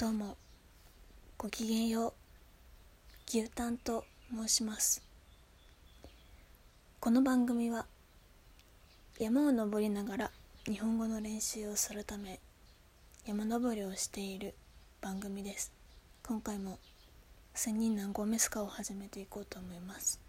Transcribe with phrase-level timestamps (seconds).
[0.00, 0.36] どうも
[1.36, 2.12] ごきげんよう
[3.26, 5.02] 牛タンと申します。
[7.00, 7.84] この番組は
[9.18, 10.30] 山を登りながら
[10.66, 12.38] 日本語の練習をするため
[13.26, 14.54] 山登りをしている
[15.00, 15.72] 番組です。
[16.24, 16.78] 今回も
[17.54, 20.20] 千人何合目スカを始めていこうと思います。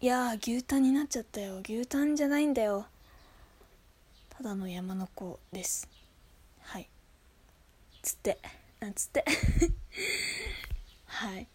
[0.00, 1.60] いやー牛タンになっちゃったよ。
[1.62, 2.86] 牛タンじゃないんだよ。
[4.30, 5.86] ただの山の子です。
[6.62, 6.88] はい。
[8.02, 8.38] つって
[8.80, 9.24] なんつって。
[11.06, 11.46] はい。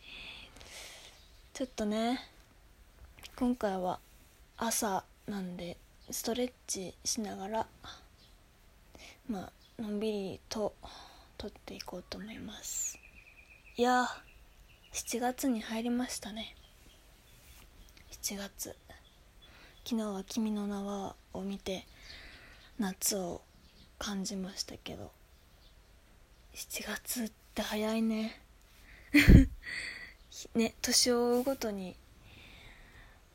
[1.53, 2.19] ちょっとね
[3.35, 3.99] 今回は
[4.55, 5.75] 朝なんで
[6.09, 7.67] ストレッチしながら
[9.27, 10.73] まあのんびりと
[11.37, 12.97] 撮っていこうと思います。
[13.75, 14.07] いや
[14.93, 16.55] 7月に入りましたね。
[18.21, 18.75] 7月。
[19.83, 21.85] 昨日は「君の名は」を見て
[22.79, 23.41] 夏を
[23.99, 25.16] 感じましたけど。
[26.57, 28.41] 7月って早いね。
[30.55, 31.95] ね年を追うごとに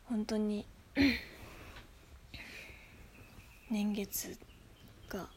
[0.07, 0.67] 本当に
[3.71, 4.37] 年月
[5.09, 5.31] が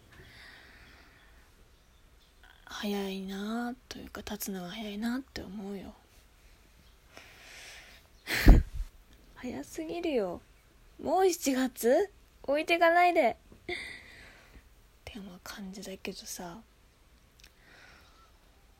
[2.65, 5.93] 早いなというか経つのが早いなって思うよ。
[9.35, 10.41] 早すぎるよ。
[10.99, 12.11] もう7月？
[12.41, 13.37] 置いてかないで。
[13.67, 13.75] っ
[15.05, 16.63] てまあ感じだけどさ。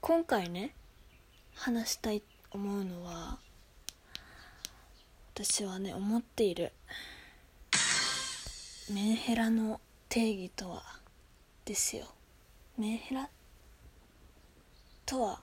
[0.08, 0.76] 今回ね
[1.56, 3.40] 話したい思うのは
[5.34, 6.74] 私はね思っている
[8.94, 10.84] メンヘラの定義とは
[11.66, 12.06] ですよ。
[12.78, 13.28] メンヘラ
[15.08, 15.40] とは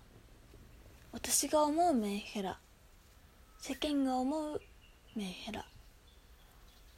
[1.10, 2.60] 私が思うメンヘラ
[3.58, 4.60] 世間が思う
[5.16, 5.66] メンヘラ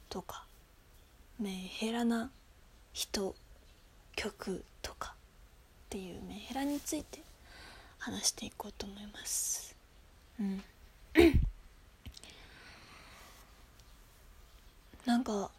[0.09, 0.45] とか
[1.39, 2.29] メンヘラな
[2.93, 3.33] 人
[4.15, 7.25] 曲とかっていうメンヘラについて
[8.05, 9.75] 話していこうと思います。
[10.39, 10.63] うん。
[15.07, 15.49] なんか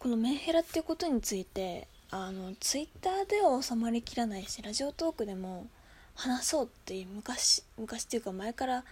[0.00, 5.68] このメンヘラっていうことについてあのツイッターでは収まりきらないしラジオトークでも
[6.16, 8.84] 話そうっていう昔昔っていうか前から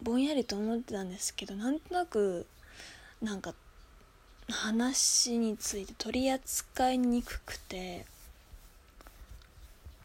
[0.00, 2.46] ぼんやりと思ってたんですけどなんとなく
[3.20, 3.54] なんか
[4.48, 8.06] 話について取り扱いにくくて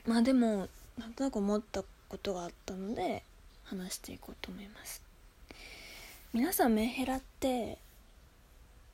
[0.05, 3.23] まあでもなんとなく思ったことがあったので
[3.63, 5.01] 話していこうと思います。
[6.33, 7.77] 皆さんメンヘラって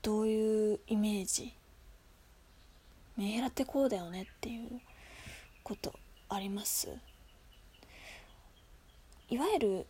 [0.01, 1.53] どういうイメージ？
[3.17, 4.81] メンヘラってこうだよねっていう
[5.63, 5.93] こと
[6.29, 6.89] あります？
[9.29, 9.85] いわゆる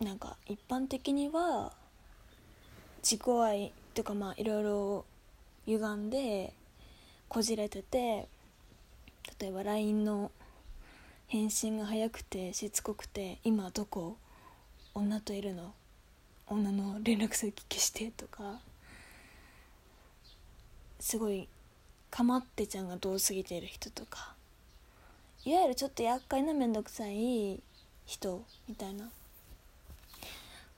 [0.00, 1.72] なんか一般的には
[3.02, 5.04] 自己愛とかまあいろいろ
[5.66, 6.52] 歪んで
[7.28, 8.28] こじれてて
[9.40, 10.30] 例えば LINE の
[11.28, 14.16] 返信が早くてしつこくて「今どこ
[14.94, 15.74] 女といるの？
[16.46, 18.60] 女の連絡先消して」とか。
[21.00, 21.46] すごい
[22.10, 24.34] かまってちゃんが遠すぎてる人とか。
[25.44, 27.62] いわゆるちょっと厄介な面倒くさい
[28.04, 29.08] 人みたいな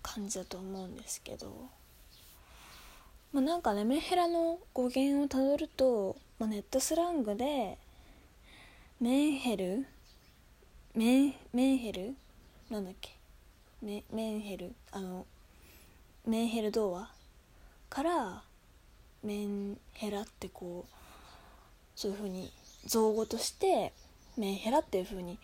[0.03, 1.69] 感じだと思うんですけど、
[3.33, 7.79] まあ、なんかねメンヘラの語源をたどると、まあ、ネットスラングで
[9.01, 9.87] メンヘル
[10.95, 12.15] メンメンヘル？
[12.69, 13.11] なんだっけ？
[13.81, 14.75] メメンヘル？
[14.91, 15.25] あの
[16.27, 17.11] メンヘル童話？
[17.89, 18.43] から
[19.23, 20.93] メンヘラってこう
[21.95, 22.51] そういう風に
[22.87, 23.93] 造語として
[24.37, 25.39] メンヘラっていう風に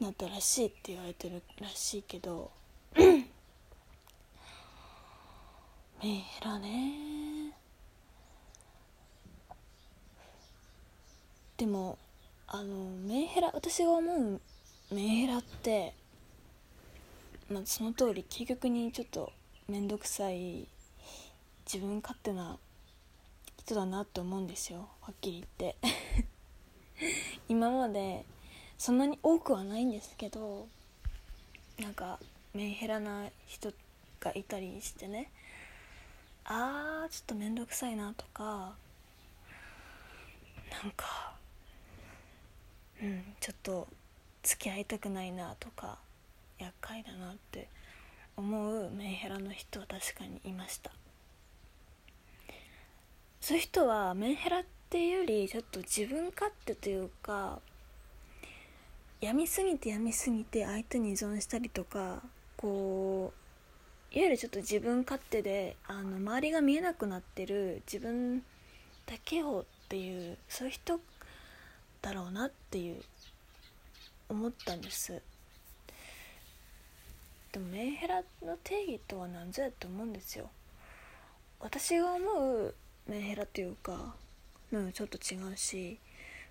[0.00, 2.50] なったらしいって言われてるらしいけど
[2.96, 3.24] メ
[6.02, 7.52] ンヘラね。
[11.58, 11.98] でも
[12.46, 14.40] あのメンヘラ私が思う
[14.92, 15.94] メンヘラって
[17.48, 19.32] まあその通り究極にちょっと
[19.68, 20.66] 面倒くさい
[21.64, 22.58] 自分勝手な
[23.58, 24.88] 人だなって思うんですよ。
[25.02, 25.76] はっきり言って。
[27.48, 28.24] 今まで
[28.78, 30.66] そんなに多くはないんですけど
[31.78, 32.18] なんか
[32.52, 33.72] メンヘラな人
[34.18, 35.30] がいたりしてね。
[36.44, 38.74] あーちょっと面倒くさいなとか
[40.82, 41.36] なんか
[43.00, 43.86] うんちょっと
[44.42, 45.98] 付き合いたくないなとか
[46.58, 47.68] 厄介だなって
[48.36, 50.90] 思うメンヘラの人は確かにいました。
[53.40, 57.60] そういう人はメンヘラっていうよりちょっと自分勝手というか
[59.20, 62.22] 病みすぎて病みすぎて相手に依存したりとか
[62.56, 63.32] こ
[64.12, 68.40] ういわゆるちょっと自分勝手であの周りが見えなくなってる自分
[69.06, 71.00] だけをっていうそういう人
[72.02, 73.00] だろうなっていう
[74.30, 75.20] 思ったんです。
[77.52, 80.50] でもメンヘラの定義とは何ぞやと思うんですよ。
[81.58, 82.74] 私が思う
[83.08, 84.14] メンヘラっていうか
[84.72, 85.98] うんちょっと違うし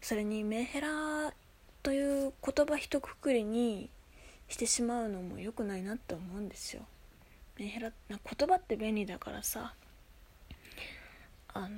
[0.01, 1.33] それにメンヘラ
[1.81, 3.89] という言葉一括りに
[4.49, 6.81] してしまうのも良くないなって思うんですよ。
[7.57, 9.73] メンヘラな言葉って便利だからさ
[11.53, 11.69] あの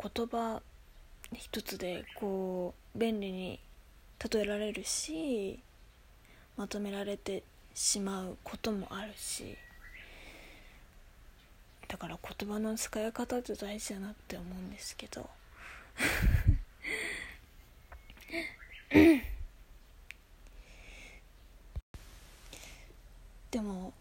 [0.00, 0.60] 言葉
[1.34, 3.60] 一つでこう便利に
[4.32, 5.60] 例えられるし
[6.56, 7.42] まとめられて
[7.74, 9.56] しまうこともあるし
[11.86, 15.30] だから言葉の使い方って大事だなって思うんですけど。
[23.50, 23.92] でも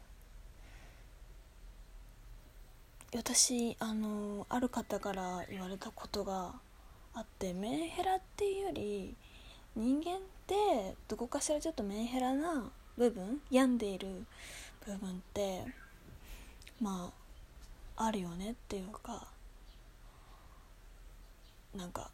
[3.16, 6.54] 私あのある方から言われたことが
[7.14, 9.16] あってメンヘラっていうより
[9.78, 14.08] 人間ってどこかしらちょっとメンヘラな部分病んでいる
[14.86, 15.64] 部分って
[16.82, 17.12] ま
[17.96, 19.28] ああるよねっていうか
[21.76, 22.10] なんか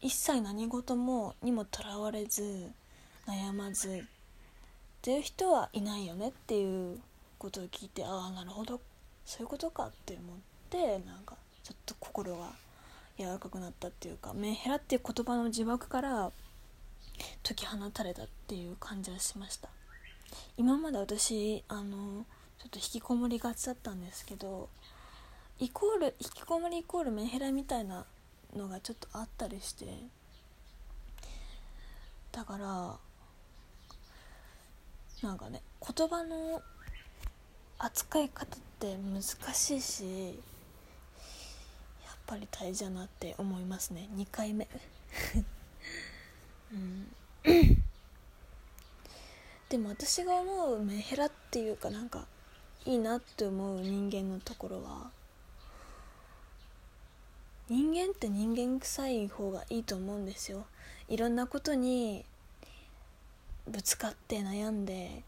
[0.00, 2.70] 一切何事もにもとらわれず
[3.26, 4.02] 悩まずっ
[5.02, 6.98] ていう人はいないよねっていう
[7.38, 8.80] ことを聞いてああなるほど。
[9.26, 10.36] そういうことかって思っ
[10.70, 12.50] てなんかちょっと心が
[13.18, 16.32] 柔らかくなったっていうかメンヘラっていう言葉の呪縛から
[17.42, 19.68] 解き放たれたっていう感じはしました。
[20.56, 22.24] 今まで私あの
[22.58, 24.68] ちょっと引きこもりがちだったんですけど
[25.58, 28.04] イコール引きこもりイコールメンヘラみたいな
[28.54, 29.86] のがちょっとあったりして
[32.32, 32.96] だから
[35.22, 35.62] なんかね
[35.96, 36.62] 言葉の
[37.78, 39.22] 扱い方って難
[39.54, 40.04] しいし
[42.04, 44.08] やっぱり大事だなって思いますね。
[44.16, 44.68] 2回目。
[49.68, 52.26] でも私が思うメンヘラっていうかなんか
[52.84, 55.10] いいなって思う人間のところは
[57.68, 60.66] 人間って人間臭い方がいいと思うんですよ。
[61.08, 62.24] いろんなことに
[63.68, 65.22] ぶつかって悩んで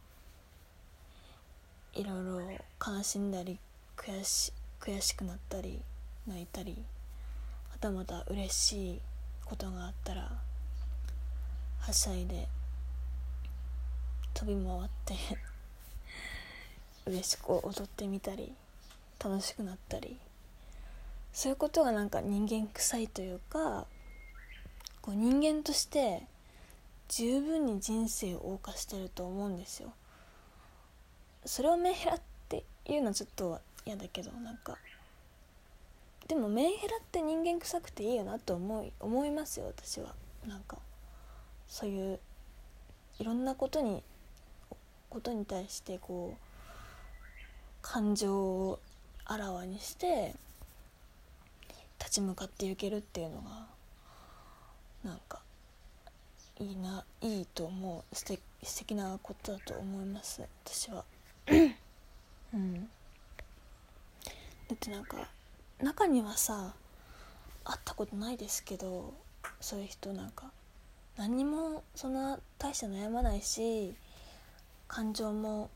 [1.95, 2.41] いろいろ
[2.85, 3.59] 悲しんだり
[3.97, 5.81] 悔し悔しくなったり
[6.27, 6.85] 泣いたり
[7.71, 9.01] またまた嬉しい
[9.45, 10.31] ことがあったら
[11.83, 12.47] はしゃいで
[14.35, 15.15] 飛び回って
[17.07, 18.53] 嬉しく踊ってみたり
[19.23, 20.17] 楽しくなったり
[21.33, 23.87] そういうことがなんか人間臭いというか
[25.01, 26.23] こう人間として
[27.09, 29.93] 十分に人生を謳歌してると思うんですよ。
[31.45, 34.79] それをメンヘラっていうのはちょっと嫌だけどなんか
[36.29, 40.15] でもメンヘラって人間臭くていいよなと思い思いますよ私は。
[40.47, 40.79] なんか
[41.73, 42.21] そういう
[43.19, 44.03] いろんなことに
[45.09, 46.39] ことに対してこう
[47.81, 48.79] 感情を
[49.25, 50.35] あらわにして
[51.99, 53.67] 立ち向かっていけるっていうのが
[55.03, 55.41] なんか
[56.61, 61.05] いいないいと思う素敵素敵なことだと思います私は。
[61.49, 62.75] うん。
[62.85, 62.89] だ
[64.75, 65.27] ってなんか
[65.83, 66.75] 中にはさ
[67.65, 69.15] 会ったことないですけど
[69.59, 70.51] そういう人なんか
[71.17, 73.95] 何もそんな大して悩まないし
[74.89, 75.71] 感情も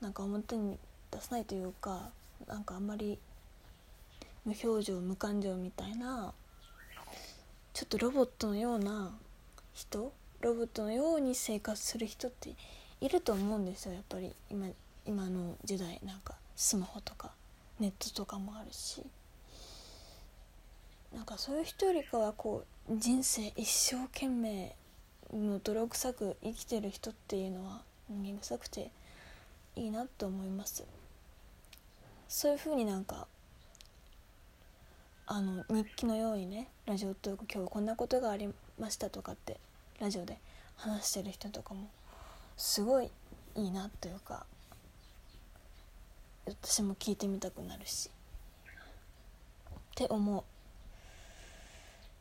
[0.00, 0.78] なんか表に
[1.10, 2.10] 出さないというか
[2.46, 3.18] なんかあんまり
[4.44, 6.32] 無表情無感情みたいな
[7.72, 9.12] ちょっとロボットのような
[9.72, 12.50] 人ロボットのように生活する人って
[13.00, 14.32] いると思うんですよやっぱり。
[14.50, 14.68] 今
[15.06, 17.30] 今の時代なんかスマホとか
[17.78, 19.02] ネットとかもあるし。
[21.14, 24.74] なんかそういう人よりかはこう人生一生懸命
[25.32, 28.90] もう泥臭く生きてる人っていうのは人間臭くて
[29.76, 30.84] いいなと思います。
[32.28, 33.26] そういうふうになんか
[35.26, 39.58] あの日記のようにねラジオトーク今日こんなことがありましたとかって
[40.00, 40.38] ラジオで
[40.76, 41.88] 話してる人とかも
[42.56, 43.10] すごい
[43.54, 44.44] いいなというか
[46.46, 48.10] 私も聞いてみたくなるし
[49.70, 50.53] って思う。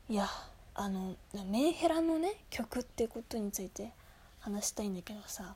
[0.09, 0.27] いや
[0.75, 1.15] あの
[1.49, 3.91] メンヘラのね曲ってことについて
[4.39, 5.55] 話したいんだけどさ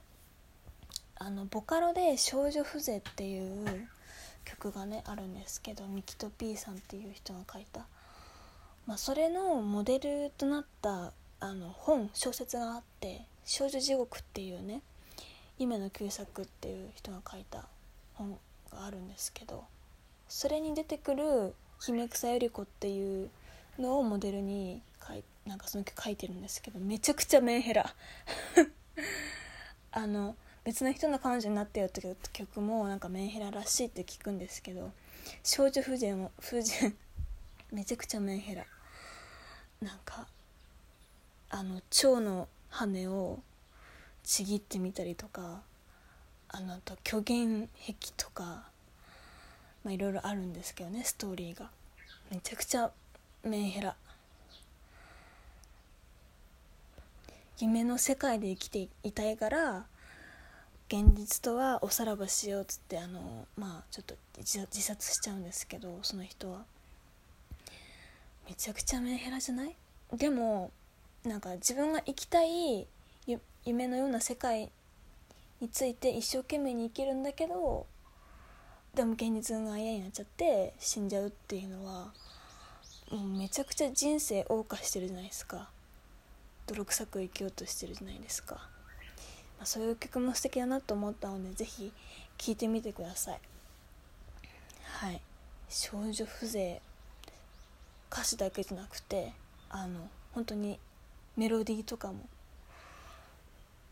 [1.15, 3.89] あのボカロで「少女風情」っていう
[4.45, 7.85] 曲がねあるんですけどミキと P さんっていう人が書いた、
[8.85, 11.11] まあ、それのモデルとなった
[11.41, 14.81] あの本小説があって「少女地獄」っていうね
[15.59, 17.67] 夢の旧作っていう人が書いた
[18.13, 18.39] 本
[18.71, 19.65] があるんですけど
[20.29, 23.29] それに出てくる姫草百合子っていう
[23.79, 24.81] のをモデルに
[25.47, 27.95] なんかその曲書いてるんですけどめちゃくちゃメンヘラ。
[29.91, 32.01] あの別の人の彼女になってよって
[32.33, 34.91] 曲もなんかメンヘラらしいって聞くんですけど
[35.43, 36.91] 少女風情も風情
[37.71, 38.65] めちゃくちゃメンヘラ。
[39.81, 40.27] なんか
[41.49, 43.39] あの蝶の羽を
[44.23, 45.61] ちぎってみたりとか
[46.49, 48.69] あのと虚言癖とか
[49.83, 51.71] まあいろいろあるんですけどねストーリーが。
[52.29, 52.91] めちゃくちゃ
[53.43, 53.95] メンヘラ。
[57.59, 59.85] 夢の世界で生きていたいから
[60.89, 66.65] 現実とはおさらばしようっつってあのまあちょっと自殺しちゃうんですけどその人は。
[68.47, 69.75] めちゃくちゃメンヘラじゃない？
[70.13, 70.71] でも
[71.25, 72.87] なんか自分が生きたい
[73.65, 74.71] 夢のような世界
[75.59, 77.85] について一生懸命に生きるんだけど
[78.93, 82.13] でも現実が嫌になっちゃって死んじゃうっていうのは
[83.11, 85.69] もうめちゃくちゃ人生謳歌してるじゃないですか。
[86.67, 91.93] 泥臭く生きようとしてるじゃないですか、まあ、そういう曲も素敵だなと思ったので是非
[92.37, 93.39] 聴いてみてください。
[94.83, 95.21] はい。
[95.69, 96.81] 少女風情
[98.11, 99.33] 歌詞だけじゃなくて
[99.69, 100.79] あの本当に
[101.35, 102.27] メロディーとかも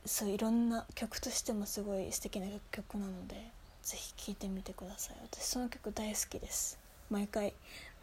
[0.06, 3.36] そういろんな曲としてもすごい素敵な曲なので
[3.84, 5.16] ぜひ聴いてみてください。
[5.32, 6.78] 私その曲大好きです。
[7.10, 7.54] 毎回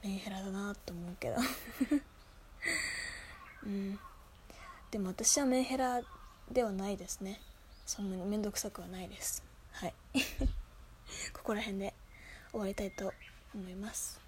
[0.03, 1.37] メンヘラだなと思うけど。
[3.65, 3.99] うん。
[4.91, 6.03] でも私はメンヘラ
[6.51, 7.41] ではないですね。
[7.87, 9.43] そんなに面倒くさくはないです。
[9.73, 9.95] はい。
[11.33, 11.95] ここら辺で
[12.51, 13.13] 終わりたいと
[13.55, 14.21] 思います。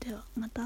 [0.00, 0.62] ではまた。